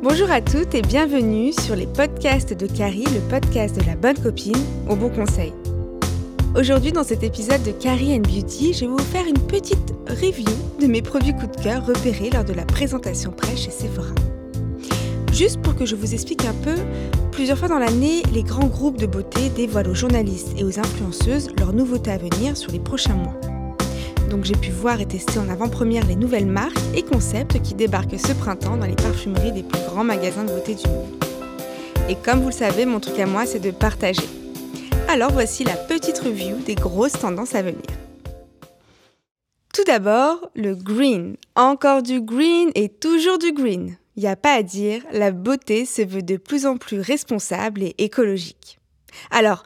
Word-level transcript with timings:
Bonjour 0.00 0.30
à 0.30 0.40
toutes 0.40 0.76
et 0.76 0.82
bienvenue 0.82 1.52
sur 1.52 1.74
les 1.74 1.88
podcasts 1.88 2.54
de 2.54 2.68
Carrie, 2.68 3.04
le 3.06 3.20
podcast 3.28 3.76
de 3.76 3.84
la 3.84 3.96
bonne 3.96 4.16
copine 4.16 4.54
au 4.88 4.94
bon 4.94 5.08
conseil. 5.08 5.52
Aujourd'hui, 6.56 6.92
dans 6.92 7.02
cet 7.02 7.24
épisode 7.24 7.64
de 7.64 7.72
Carrie 7.72 8.14
and 8.14 8.20
Beauty, 8.20 8.74
je 8.74 8.80
vais 8.82 8.86
vous 8.86 8.98
faire 8.98 9.26
une 9.26 9.40
petite 9.40 9.92
review 10.08 10.46
de 10.80 10.86
mes 10.86 11.02
produits 11.02 11.34
coup 11.34 11.48
de 11.48 11.60
cœur 11.60 11.84
repérés 11.84 12.30
lors 12.30 12.44
de 12.44 12.52
la 12.52 12.64
présentation 12.64 13.32
près 13.32 13.56
chez 13.56 13.72
Sephora. 13.72 14.14
Juste 15.32 15.60
pour 15.62 15.74
que 15.74 15.84
je 15.84 15.96
vous 15.96 16.14
explique 16.14 16.44
un 16.44 16.54
peu, 16.54 16.76
plusieurs 17.32 17.58
fois 17.58 17.68
dans 17.68 17.80
l'année, 17.80 18.22
les 18.32 18.44
grands 18.44 18.68
groupes 18.68 18.98
de 18.98 19.06
beauté 19.06 19.48
dévoilent 19.48 19.88
aux 19.88 19.94
journalistes 19.94 20.52
et 20.56 20.62
aux 20.62 20.78
influenceuses 20.78 21.50
leurs 21.58 21.72
nouveautés 21.72 22.12
à 22.12 22.18
venir 22.18 22.56
sur 22.56 22.70
les 22.70 22.80
prochains 22.80 23.14
mois. 23.14 23.34
Donc 24.28 24.44
j'ai 24.44 24.54
pu 24.54 24.70
voir 24.70 25.00
et 25.00 25.06
tester 25.06 25.38
en 25.38 25.48
avant-première 25.48 26.06
les 26.06 26.16
nouvelles 26.16 26.46
marques 26.46 26.78
et 26.94 27.02
concepts 27.02 27.62
qui 27.62 27.74
débarquent 27.74 28.18
ce 28.18 28.32
printemps 28.32 28.76
dans 28.76 28.86
les 28.86 28.94
parfumeries 28.94 29.52
des 29.52 29.62
plus 29.62 29.80
grands 29.86 30.04
magasins 30.04 30.44
de 30.44 30.52
beauté 30.52 30.74
du 30.74 30.86
monde. 30.88 31.24
Et 32.10 32.14
comme 32.14 32.40
vous 32.40 32.48
le 32.48 32.54
savez, 32.54 32.84
mon 32.84 33.00
truc 33.00 33.18
à 33.18 33.26
moi, 33.26 33.46
c'est 33.46 33.58
de 33.58 33.70
partager. 33.70 34.22
Alors 35.08 35.32
voici 35.32 35.64
la 35.64 35.76
petite 35.76 36.18
review 36.18 36.56
des 36.58 36.74
grosses 36.74 37.12
tendances 37.12 37.54
à 37.54 37.62
venir. 37.62 37.82
Tout 39.72 39.84
d'abord, 39.86 40.50
le 40.54 40.74
green. 40.74 41.36
Encore 41.54 42.02
du 42.02 42.20
green 42.20 42.70
et 42.74 42.88
toujours 42.88 43.38
du 43.38 43.52
green. 43.52 43.96
Il 44.16 44.26
a 44.26 44.36
pas 44.36 44.54
à 44.54 44.62
dire, 44.62 45.02
la 45.12 45.30
beauté 45.30 45.86
se 45.86 46.02
veut 46.02 46.22
de 46.22 46.36
plus 46.36 46.66
en 46.66 46.76
plus 46.76 47.00
responsable 47.00 47.82
et 47.82 47.94
écologique. 47.98 48.78
Alors, 49.30 49.64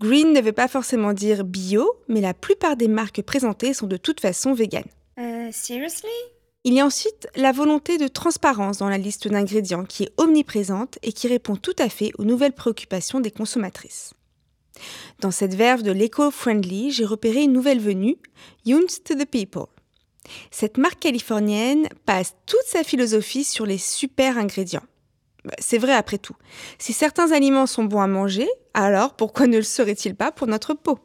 Green 0.00 0.32
ne 0.32 0.40
veut 0.40 0.52
pas 0.52 0.66
forcément 0.66 1.12
dire 1.12 1.44
bio, 1.44 1.92
mais 2.08 2.22
la 2.22 2.32
plupart 2.32 2.76
des 2.76 2.88
marques 2.88 3.20
présentées 3.20 3.74
sont 3.74 3.86
de 3.86 3.98
toute 3.98 4.20
façon 4.20 4.54
véganes. 4.54 4.88
Uh, 5.18 5.52
seriously? 5.52 6.08
Il 6.64 6.72
y 6.72 6.80
a 6.80 6.86
ensuite 6.86 7.28
la 7.36 7.52
volonté 7.52 7.98
de 7.98 8.08
transparence 8.08 8.78
dans 8.78 8.88
la 8.88 8.96
liste 8.96 9.28
d'ingrédients 9.28 9.84
qui 9.84 10.04
est 10.04 10.12
omniprésente 10.16 10.98
et 11.02 11.12
qui 11.12 11.28
répond 11.28 11.54
tout 11.56 11.76
à 11.78 11.90
fait 11.90 12.12
aux 12.18 12.24
nouvelles 12.24 12.54
préoccupations 12.54 13.20
des 13.20 13.30
consommatrices. 13.30 14.14
Dans 15.20 15.30
cette 15.30 15.54
verve 15.54 15.82
de 15.82 15.92
l'éco-friendly, 15.92 16.92
j'ai 16.92 17.04
repéré 17.04 17.42
une 17.42 17.52
nouvelle 17.52 17.80
venue, 17.80 18.16
Younes 18.64 18.86
to 19.04 19.14
the 19.14 19.26
People. 19.26 19.66
Cette 20.50 20.78
marque 20.78 21.00
californienne 21.00 21.88
passe 22.06 22.36
toute 22.46 22.64
sa 22.66 22.84
philosophie 22.84 23.44
sur 23.44 23.66
les 23.66 23.78
super 23.78 24.38
ingrédients. 24.38 24.84
Bah, 25.44 25.54
c'est 25.58 25.78
vrai 25.78 25.94
après 25.94 26.18
tout. 26.18 26.36
Si 26.78 26.92
certains 26.92 27.32
aliments 27.32 27.66
sont 27.66 27.84
bons 27.84 28.00
à 28.00 28.06
manger, 28.06 28.48
alors 28.74 29.14
pourquoi 29.14 29.46
ne 29.46 29.56
le 29.56 29.62
seraient-ils 29.62 30.14
pas 30.14 30.32
pour 30.32 30.46
notre 30.46 30.74
peau? 30.74 30.98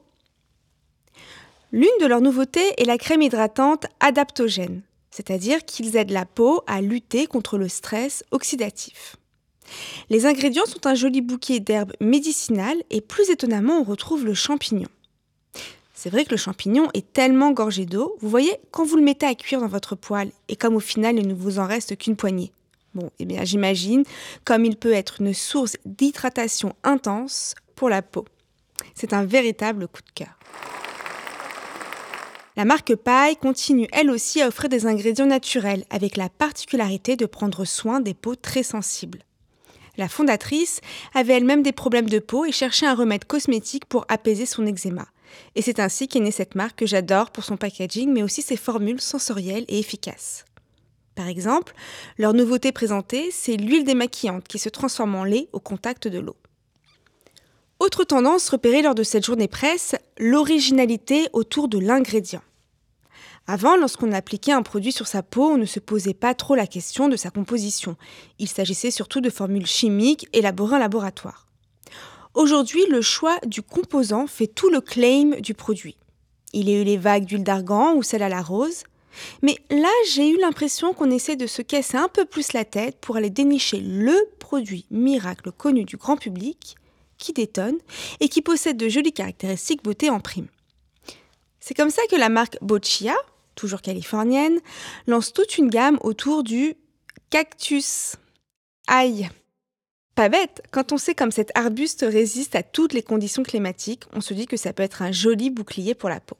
L'une 1.71 1.87
de 1.99 2.05
leurs 2.05 2.21
nouveautés 2.21 2.73
est 2.77 2.85
la 2.85 2.97
crème 2.97 3.21
hydratante 3.21 3.85
adaptogène, 3.99 4.81
c'est-à-dire 5.11 5.65
qu'ils 5.65 5.95
aident 5.97 6.11
la 6.11 6.25
peau 6.25 6.61
à 6.67 6.81
lutter 6.81 7.27
contre 7.27 7.57
le 7.57 7.67
stress 7.67 8.23
oxydatif. 8.31 9.17
Les 10.09 10.25
ingrédients 10.25 10.65
sont 10.65 10.85
un 10.85 10.95
joli 10.95 11.21
bouquet 11.21 11.59
d'herbes 11.59 11.93
médicinales 11.99 12.81
et 12.91 13.01
plus 13.01 13.29
étonnamment 13.29 13.79
on 13.79 13.83
retrouve 13.83 14.25
le 14.25 14.33
champignon. 14.33 14.87
C'est 15.93 16.09
vrai 16.09 16.23
que 16.23 16.31
le 16.31 16.37
champignon 16.37 16.89
est 16.93 17.13
tellement 17.13 17.51
gorgé 17.51 17.85
d'eau, 17.85 18.15
vous 18.19 18.29
voyez, 18.29 18.55
quand 18.69 18.85
vous 18.85 18.97
le 18.97 19.01
mettez 19.01 19.25
à 19.25 19.33
cuire 19.33 19.61
dans 19.61 19.67
votre 19.67 19.95
poêle, 19.95 20.31
et 20.49 20.55
comme 20.55 20.75
au 20.75 20.79
final 20.79 21.17
il 21.17 21.27
ne 21.27 21.33
vous 21.33 21.57
en 21.57 21.65
reste 21.65 21.97
qu'une 21.97 22.15
poignée. 22.15 22.51
Bon, 22.95 23.11
eh 23.19 23.25
bien 23.25 23.43
j'imagine 23.43 24.03
comme 24.45 24.63
il 24.63 24.77
peut 24.77 24.93
être 24.93 25.21
une 25.21 25.33
source 25.33 25.75
d'hydratation 25.85 26.73
intense 26.83 27.53
pour 27.75 27.89
la 27.89 28.01
peau. 28.01 28.25
C'est 28.93 29.13
un 29.13 29.25
véritable 29.25 29.87
coup 29.89 30.01
de 30.01 30.11
cœur. 30.15 30.39
La 32.55 32.63
marque 32.63 32.95
Paille 32.95 33.35
continue 33.35 33.87
elle 33.91 34.09
aussi 34.09 34.41
à 34.41 34.47
offrir 34.47 34.69
des 34.69 34.85
ingrédients 34.85 35.25
naturels 35.25 35.83
avec 35.89 36.15
la 36.15 36.29
particularité 36.29 37.17
de 37.17 37.25
prendre 37.25 37.65
soin 37.65 37.99
des 37.99 38.13
peaux 38.13 38.35
très 38.35 38.63
sensibles. 38.63 39.23
La 39.97 40.07
fondatrice 40.07 40.79
avait 41.13 41.33
elle-même 41.33 41.63
des 41.63 41.73
problèmes 41.73 42.09
de 42.09 42.19
peau 42.19 42.45
et 42.45 42.53
cherchait 42.53 42.85
un 42.85 42.95
remède 42.95 43.25
cosmétique 43.25 43.85
pour 43.85 44.05
apaiser 44.07 44.45
son 44.45 44.65
eczéma. 44.65 45.07
Et 45.55 45.61
c'est 45.61 45.81
ainsi 45.81 46.07
qu'est 46.07 46.21
née 46.21 46.31
cette 46.31 46.55
marque 46.55 46.79
que 46.79 46.85
j'adore 46.85 47.31
pour 47.31 47.43
son 47.43 47.57
packaging, 47.57 48.11
mais 48.13 48.23
aussi 48.23 48.41
ses 48.41 48.57
formules 48.57 49.01
sensorielles 49.01 49.65
et 49.67 49.79
efficaces. 49.79 50.45
Par 51.15 51.27
exemple, 51.27 51.73
leur 52.17 52.33
nouveauté 52.33 52.71
présentée, 52.71 53.31
c'est 53.31 53.55
l'huile 53.55 53.85
démaquillante 53.85 54.47
qui 54.47 54.59
se 54.59 54.69
transforme 54.69 55.15
en 55.15 55.23
lait 55.23 55.47
au 55.53 55.59
contact 55.59 56.07
de 56.07 56.19
l'eau. 56.19 56.35
Autre 57.79 58.03
tendance 58.03 58.49
repérée 58.49 58.81
lors 58.81 58.95
de 58.95 59.03
cette 59.03 59.25
journée 59.25 59.47
presse, 59.47 59.95
l'originalité 60.17 61.27
autour 61.33 61.67
de 61.67 61.79
l'ingrédient. 61.79 62.41
Avant, 63.47 63.77
lorsqu'on 63.77 64.11
appliquait 64.11 64.53
un 64.53 64.63
produit 64.63 64.91
sur 64.91 65.07
sa 65.07 65.21
peau, 65.21 65.51
on 65.51 65.57
ne 65.57 65.65
se 65.65 65.79
posait 65.79 66.13
pas 66.13 66.33
trop 66.33 66.55
la 66.55 66.67
question 66.67 67.09
de 67.09 67.15
sa 67.15 67.29
composition. 67.29 67.95
Il 68.39 68.49
s'agissait 68.49 68.91
surtout 68.91 69.21
de 69.21 69.29
formules 69.29 69.67
chimiques 69.67 70.27
élaborées 70.33 70.77
en 70.77 70.79
laboratoire. 70.79 71.45
Aujourd'hui, 72.33 72.83
le 72.89 73.01
choix 73.01 73.37
du 73.45 73.61
composant 73.61 74.25
fait 74.27 74.47
tout 74.47 74.69
le 74.69 74.81
claim 74.81 75.39
du 75.39 75.53
produit. 75.53 75.95
Il 76.53 76.69
y 76.69 76.75
a 76.75 76.81
eu 76.81 76.83
les 76.83 76.97
vagues 76.97 77.25
d'huile 77.25 77.43
d'argan 77.43 77.93
ou 77.95 78.03
celle 78.03 78.23
à 78.23 78.29
la 78.29 78.41
rose. 78.41 78.83
Mais 79.41 79.57
là, 79.69 79.91
j'ai 80.11 80.29
eu 80.29 80.37
l'impression 80.39 80.93
qu'on 80.93 81.11
essaie 81.11 81.35
de 81.35 81.47
se 81.47 81.61
casser 81.61 81.97
un 81.97 82.07
peu 82.07 82.25
plus 82.25 82.53
la 82.53 82.65
tête 82.65 82.97
pour 82.99 83.15
aller 83.15 83.29
dénicher 83.29 83.79
le 83.79 84.15
produit 84.39 84.85
miracle 84.91 85.51
connu 85.51 85.83
du 85.85 85.97
grand 85.97 86.17
public, 86.17 86.75
qui 87.17 87.33
détonne 87.33 87.77
et 88.19 88.29
qui 88.29 88.41
possède 88.41 88.77
de 88.77 88.89
jolies 88.89 89.13
caractéristiques 89.13 89.83
beauté 89.83 90.09
en 90.09 90.19
prime. 90.19 90.47
C'est 91.59 91.73
comme 91.73 91.89
ça 91.89 92.01
que 92.09 92.15
la 92.15 92.29
marque 92.29 92.57
Boccia, 92.61 93.15
toujours 93.55 93.81
californienne, 93.81 94.59
lance 95.07 95.33
toute 95.33 95.57
une 95.57 95.69
gamme 95.69 95.97
autour 96.01 96.43
du 96.43 96.75
cactus. 97.29 98.15
Aïe 98.87 99.29
Pas 100.13 100.29
bête, 100.29 100.61
quand 100.71 100.91
on 100.91 100.97
sait 100.97 101.15
comme 101.15 101.31
cet 101.31 101.51
arbuste 101.55 102.05
résiste 102.07 102.55
à 102.55 102.63
toutes 102.63 102.93
les 102.93 103.01
conditions 103.01 103.43
climatiques, 103.43 104.03
on 104.13 104.21
se 104.21 104.33
dit 104.33 104.45
que 104.45 104.57
ça 104.57 104.73
peut 104.73 104.83
être 104.83 105.01
un 105.01 105.11
joli 105.11 105.49
bouclier 105.49 105.95
pour 105.95 106.09
la 106.09 106.19
peau. 106.19 106.37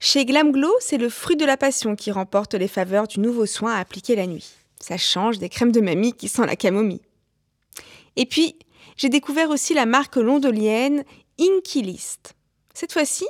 Chez 0.00 0.24
Glamglow, 0.24 0.72
c'est 0.80 0.98
le 0.98 1.08
fruit 1.08 1.36
de 1.36 1.44
la 1.44 1.56
passion 1.56 1.94
qui 1.94 2.10
remporte 2.10 2.54
les 2.54 2.68
faveurs 2.68 3.06
du 3.06 3.20
nouveau 3.20 3.46
soin 3.46 3.74
à 3.74 3.78
appliquer 3.78 4.16
la 4.16 4.26
nuit. 4.26 4.50
Ça 4.80 4.96
change 4.96 5.38
des 5.38 5.48
crèmes 5.48 5.70
de 5.70 5.80
mamie 5.80 6.12
qui 6.12 6.28
sent 6.28 6.44
la 6.44 6.56
camomille. 6.56 7.02
Et 8.16 8.26
puis, 8.26 8.56
j'ai 8.96 9.08
découvert 9.08 9.50
aussi 9.50 9.74
la 9.74 9.86
marque 9.86 10.16
londolienne 10.16 11.04
Inky 11.40 11.82
List. 11.82 12.34
Cette 12.74 12.92
fois-ci, 12.92 13.26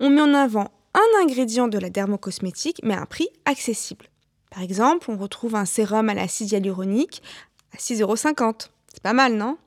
on 0.00 0.10
met 0.10 0.20
en 0.20 0.34
avant 0.34 0.70
un 0.94 1.22
ingrédient 1.22 1.68
de 1.68 1.78
la 1.78 1.90
dermocosmétique, 1.90 2.80
mais 2.82 2.94
à 2.94 3.02
un 3.02 3.06
prix 3.06 3.28
accessible. 3.44 4.06
Par 4.50 4.62
exemple, 4.62 5.10
on 5.10 5.16
retrouve 5.16 5.54
un 5.54 5.64
sérum 5.64 6.08
à 6.08 6.14
l'acide 6.14 6.50
hyaluronique 6.50 7.22
à 7.72 7.76
6,50€. 7.76 8.68
C'est 8.92 9.02
pas 9.02 9.12
mal, 9.12 9.34
non? 9.34 9.58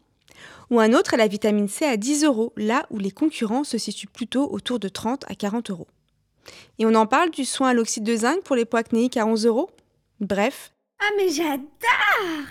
Ou 0.71 0.79
un 0.79 0.93
autre 0.93 1.13
à 1.13 1.17
la 1.17 1.27
vitamine 1.27 1.67
C 1.67 1.85
à 1.85 1.97
10 1.97 2.25
euros, 2.25 2.53
là 2.57 2.85
où 2.89 2.99
les 2.99 3.11
concurrents 3.11 3.63
se 3.63 3.77
situent 3.77 4.07
plutôt 4.07 4.51
autour 4.51 4.79
de 4.79 4.89
30 4.89 5.25
à 5.27 5.35
40 5.35 5.69
euros. 5.71 5.87
Et 6.77 6.85
on 6.85 6.95
en 6.95 7.05
parle 7.05 7.31
du 7.31 7.45
soin 7.45 7.69
à 7.69 7.73
l'oxyde 7.73 8.03
de 8.03 8.15
zinc 8.15 8.41
pour 8.43 8.55
les 8.55 8.65
poids 8.65 8.79
acnéiques 8.79 9.17
à 9.17 9.25
11 9.25 9.45
euros 9.45 9.69
Bref. 10.19 10.71
Ah 10.99 11.11
mais 11.17 11.29
j'adore 11.29 12.45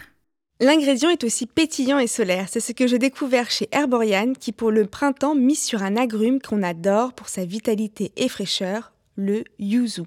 L'ingrédient 0.61 1.11
est 1.11 1.23
aussi 1.23 1.47
pétillant 1.47 1.99
et 1.99 2.09
solaire. 2.09 2.47
C'est 2.51 2.61
ce 2.61 2.73
que 2.73 2.89
j'ai 2.89 2.99
découvert 2.99 3.51
chez 3.51 3.69
Herborian 3.71 4.33
qui 4.33 4.51
pour 4.51 4.73
le 4.73 4.87
printemps 4.87 5.37
mise 5.37 5.63
sur 5.63 5.83
un 5.83 5.97
agrume 5.97 6.41
qu'on 6.41 6.65
adore 6.65 7.13
pour 7.13 7.29
sa 7.29 7.45
vitalité 7.45 8.11
et 8.17 8.29
fraîcheur, 8.29 8.93
le 9.15 9.45
yuzu. 9.61 10.03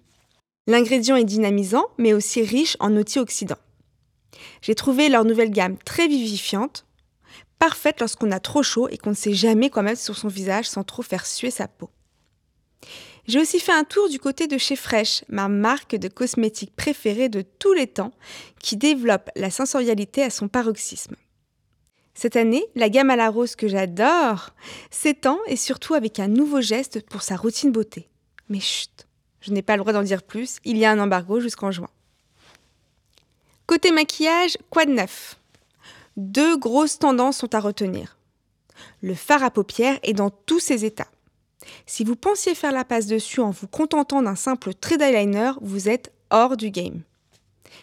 L'ingrédient 0.67 1.15
est 1.15 1.23
dynamisant 1.23 1.87
mais 1.97 2.13
aussi 2.13 2.41
riche 2.41 2.75
en 2.81 2.97
antioxydants. 2.97 3.55
J'ai 4.61 4.75
trouvé 4.75 5.07
leur 5.07 5.23
nouvelle 5.23 5.51
gamme 5.51 5.77
très 5.77 6.07
vivifiante, 6.07 6.85
parfaite 7.59 7.99
lorsqu'on 7.99 8.31
a 8.31 8.39
trop 8.39 8.63
chaud 8.63 8.89
et 8.89 8.97
qu'on 8.97 9.11
ne 9.11 9.15
sait 9.15 9.33
jamais 9.33 9.69
quoi 9.69 9.83
mettre 9.83 10.01
sur 10.01 10.17
son 10.17 10.27
visage 10.27 10.67
sans 10.69 10.83
trop 10.83 11.01
faire 11.01 11.25
suer 11.25 11.51
sa 11.51 11.67
peau. 11.67 11.89
J'ai 13.27 13.39
aussi 13.39 13.59
fait 13.59 13.71
un 13.71 13.83
tour 13.83 14.09
du 14.09 14.19
côté 14.19 14.47
de 14.47 14.57
chez 14.57 14.75
Fresh, 14.75 15.23
ma 15.29 15.47
marque 15.47 15.95
de 15.95 16.07
cosmétiques 16.07 16.75
préférée 16.75 17.29
de 17.29 17.41
tous 17.41 17.73
les 17.73 17.87
temps, 17.87 18.11
qui 18.59 18.77
développe 18.77 19.29
la 19.35 19.51
sensorialité 19.51 20.23
à 20.23 20.29
son 20.29 20.47
paroxysme. 20.47 21.15
Cette 22.13 22.35
année, 22.35 22.65
la 22.75 22.89
gamme 22.89 23.09
à 23.09 23.15
la 23.15 23.29
rose 23.29 23.55
que 23.55 23.67
j'adore 23.67 24.49
s'étend 24.89 25.39
et 25.47 25.55
surtout 25.55 25.93
avec 25.93 26.19
un 26.19 26.27
nouveau 26.27 26.61
geste 26.61 27.07
pour 27.07 27.21
sa 27.21 27.35
routine 27.35 27.71
beauté. 27.71 28.09
Mais 28.49 28.59
chut, 28.59 29.07
je 29.39 29.51
n'ai 29.51 29.61
pas 29.61 29.75
le 29.75 29.81
droit 29.81 29.93
d'en 29.93 30.03
dire 30.03 30.23
plus, 30.23 30.57
il 30.65 30.77
y 30.77 30.85
a 30.85 30.91
un 30.91 30.99
embargo 30.99 31.39
jusqu'en 31.39 31.71
juin. 31.71 31.89
Côté 33.65 33.91
maquillage, 33.91 34.57
quoi 34.69 34.85
de 34.85 34.91
neuf? 34.91 35.37
Deux 36.17 36.57
grosses 36.57 36.99
tendances 36.99 37.37
sont 37.37 37.55
à 37.55 37.59
retenir. 37.59 38.17
Le 39.01 39.15
fard 39.15 39.43
à 39.43 39.51
paupières 39.51 39.99
est 40.03 40.13
dans 40.13 40.29
tous 40.29 40.59
ses 40.59 40.83
états. 40.83 41.07
Si 41.85 42.03
vous 42.03 42.15
pensiez 42.15 42.55
faire 42.55 42.71
la 42.71 42.85
passe 42.85 43.07
dessus 43.07 43.39
en 43.39 43.51
vous 43.51 43.67
contentant 43.67 44.21
d'un 44.21 44.35
simple 44.35 44.73
trait 44.73 44.97
d'eyeliner, 44.97 45.51
vous 45.61 45.89
êtes 45.89 46.11
hors 46.29 46.57
du 46.57 46.71
game. 46.71 47.01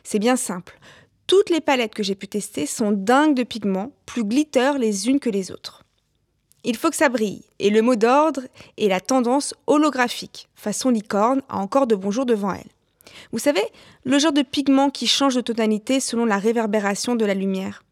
C'est 0.04 0.18
bien 0.18 0.36
simple. 0.36 0.78
Toutes 1.26 1.50
les 1.50 1.60
palettes 1.60 1.94
que 1.94 2.02
j'ai 2.02 2.14
pu 2.14 2.26
tester 2.26 2.66
sont 2.66 2.92
dingues 2.92 3.34
de 3.34 3.42
pigments, 3.42 3.92
plus 4.06 4.24
glitter 4.24 4.72
les 4.78 5.08
unes 5.08 5.20
que 5.20 5.30
les 5.30 5.50
autres. 5.50 5.84
Il 6.64 6.76
faut 6.76 6.90
que 6.90 6.96
ça 6.96 7.08
brille, 7.08 7.44
et 7.58 7.70
le 7.70 7.82
mot 7.82 7.96
d'ordre 7.96 8.42
est 8.76 8.88
la 8.88 9.00
tendance 9.00 9.54
holographique, 9.66 10.48
façon 10.54 10.90
licorne, 10.90 11.42
a 11.48 11.58
encore 11.58 11.86
de 11.86 11.94
bons 11.94 12.10
jours 12.10 12.26
devant 12.26 12.52
elle. 12.52 12.70
Vous 13.32 13.38
savez, 13.38 13.62
le 14.04 14.18
genre 14.18 14.32
de 14.32 14.42
pigment 14.42 14.90
qui 14.90 15.06
change 15.06 15.34
de 15.34 15.40
tonalité 15.40 16.00
selon 16.00 16.24
la 16.24 16.38
réverbération 16.38 17.14
de 17.14 17.24
la 17.24 17.34
lumière. 17.34 17.84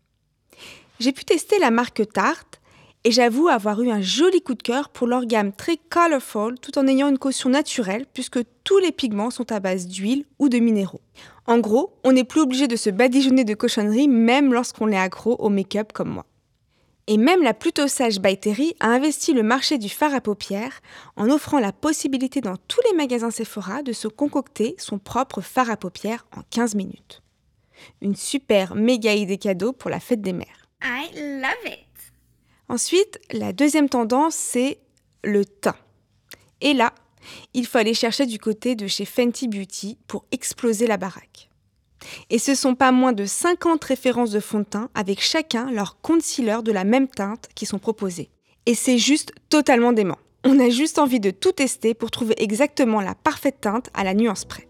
J'ai 0.99 1.13
pu 1.13 1.25
tester 1.25 1.59
la 1.59 1.71
marque 1.71 2.11
Tarte 2.13 2.56
et 3.07 3.13
j'avoue 3.13 3.47
avoir 3.47 3.81
eu 3.83 3.91
un 3.93 4.01
joli 4.01 4.43
coup 4.43 4.57
de 4.57 4.63
cœur 4.65 4.89
pour 4.89 5.07
leur 5.07 5.27
gamme 5.27 5.53
très 5.53 5.77
colorful 5.77 6.59
tout 6.59 6.77
en 6.77 6.89
ayant 6.89 7.09
une 7.09 7.19
caution 7.19 7.49
naturelle 7.49 8.05
puisque 8.13 8.41
tous 8.65 8.79
les 8.79 8.91
pigments 8.91 9.31
sont 9.31 9.53
à 9.53 9.61
base 9.61 9.87
d'huile 9.87 10.25
ou 10.41 10.49
de 10.49 10.59
minéraux. 10.59 11.01
En 11.47 11.59
gros, 11.59 11.93
on 12.03 12.11
n'est 12.11 12.25
plus 12.25 12.41
obligé 12.41 12.67
de 12.67 12.75
se 12.75 12.91
badigeonner 12.91 13.45
de 13.45 13.55
cochonneries 13.55 14.09
même 14.09 14.53
lorsqu'on 14.53 14.91
est 14.91 14.99
accro 14.99 15.37
au 15.37 15.51
make-up 15.51 15.93
comme 15.93 16.09
moi. 16.09 16.27
Et 17.07 17.17
même 17.17 17.45
la 17.45 17.55
plutôt 17.55 17.87
sage 17.87 18.21
Terry 18.41 18.75
a 18.81 18.89
investi 18.89 19.33
le 19.33 19.45
marché 19.45 19.79
du 19.79 19.89
fard 19.89 20.13
à 20.13 20.21
paupières 20.21 20.81
en 21.15 21.31
offrant 21.31 21.61
la 21.61 21.71
possibilité 21.71 22.41
dans 22.41 22.57
tous 22.67 22.81
les 22.91 22.97
magasins 22.97 23.31
Sephora 23.31 23.85
de 23.85 23.93
se 23.93 24.09
concocter 24.09 24.75
son 24.79 24.99
propre 24.99 25.43
fard 25.43 25.71
à 25.71 25.77
paupières 25.77 26.27
en 26.37 26.41
15 26.51 26.75
minutes. 26.75 27.23
Une 28.03 28.17
super 28.17 28.75
méga 28.75 29.15
idée 29.15 29.39
cadeau 29.39 29.73
pour 29.73 29.91
la 29.91 30.01
fête 30.01 30.23
des 30.23 30.33
mères. 30.33 30.67
I 30.83 31.07
love 31.15 31.73
it. 31.73 31.87
Ensuite, 32.69 33.19
la 33.33 33.53
deuxième 33.53 33.89
tendance, 33.89 34.35
c'est 34.35 34.79
le 35.23 35.45
teint. 35.45 35.77
Et 36.61 36.75
là, 36.75 36.93
il 37.55 37.67
faut 37.67 37.79
aller 37.79 37.95
chercher 37.95 38.27
du 38.27 38.39
côté 38.39 38.75
de 38.75 38.87
chez 38.87 39.05
Fenty 39.05 39.49
Beauty 39.49 39.99
pour 40.07 40.25
exploser 40.33 40.87
la 40.87 40.97
baraque. 40.97 41.51
Et 42.31 42.39
ce 42.39 42.55
sont 42.55 42.75
pas 42.75 42.93
moins 42.93 43.13
de 43.13 43.25
50 43.25 43.83
références 43.85 44.31
de 44.31 44.41
fond 44.41 44.61
de 44.61 44.65
teint 44.65 44.91
avec 44.95 45.21
chacun 45.21 45.71
leur 45.71 46.01
concealer 46.01 46.63
de 46.63 46.73
la 46.73 46.85
même 46.85 47.09
teinte 47.09 47.49
qui 47.55 47.67
sont 47.67 47.79
proposés. 47.79 48.31
Et 48.67 48.75
c'est 48.75 48.99
juste 48.99 49.33
totalement 49.49 49.93
dément. 49.93 50.19
On 50.45 50.59
a 50.61 50.71
juste 50.71 50.99
envie 50.99 51.21
de 51.21 51.31
tout 51.31 51.53
tester 51.53 51.95
pour 51.95 52.11
trouver 52.11 52.35
exactement 52.39 53.01
la 53.01 53.15
parfaite 53.15 53.61
teinte 53.61 53.91
à 53.95 54.05
la 54.05 54.15
nuance 54.15 54.45
près. 54.45 54.69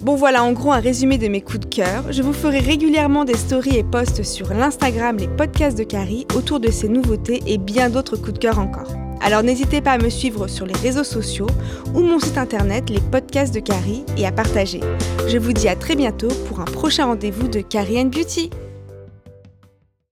Bon 0.00 0.14
voilà 0.14 0.42
en 0.42 0.52
gros 0.52 0.72
un 0.72 0.80
résumé 0.80 1.18
de 1.18 1.28
mes 1.28 1.42
coups 1.42 1.60
de 1.60 1.74
cœur. 1.74 2.10
Je 2.10 2.22
vous 2.22 2.32
ferai 2.32 2.60
régulièrement 2.60 3.26
des 3.26 3.36
stories 3.36 3.76
et 3.76 3.84
posts 3.84 4.22
sur 4.22 4.54
l'Instagram 4.54 5.18
Les 5.18 5.28
Podcasts 5.28 5.76
de 5.76 5.84
Carrie 5.84 6.26
autour 6.34 6.58
de 6.58 6.70
ces 6.70 6.88
nouveautés 6.88 7.42
et 7.46 7.58
bien 7.58 7.90
d'autres 7.90 8.16
coups 8.16 8.32
de 8.32 8.38
cœur 8.38 8.58
encore. 8.58 8.94
Alors 9.20 9.42
n'hésitez 9.42 9.82
pas 9.82 9.92
à 9.92 9.98
me 9.98 10.08
suivre 10.08 10.48
sur 10.48 10.64
les 10.64 10.76
réseaux 10.78 11.04
sociaux 11.04 11.48
ou 11.94 12.00
mon 12.00 12.18
site 12.18 12.38
internet 12.38 12.88
Les 12.88 13.00
Podcasts 13.00 13.54
de 13.54 13.60
Carrie 13.60 14.06
et 14.16 14.26
à 14.26 14.32
partager. 14.32 14.80
Je 15.28 15.36
vous 15.36 15.52
dis 15.52 15.68
à 15.68 15.76
très 15.76 15.96
bientôt 15.96 16.30
pour 16.48 16.60
un 16.60 16.64
prochain 16.64 17.04
rendez-vous 17.04 17.48
de 17.48 17.60
Carrie 17.60 18.00
and 18.00 18.06
Beauty. 18.06 18.48